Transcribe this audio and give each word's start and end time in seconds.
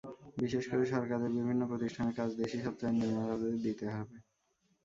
বিশেষ 0.37 0.63
করে 0.67 0.83
সরকারের 0.93 1.31
বিভিন্ন 1.37 1.61
প্রতিষ্ঠানের 1.71 2.17
কাজ 2.19 2.29
দেশি 2.41 2.57
সফটওয়্যার 2.59 2.99
নির্মাতাদের 2.99 3.53
দিতে 3.65 3.85
হবে। 3.93 4.15